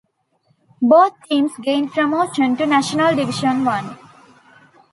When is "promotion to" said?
1.91-2.65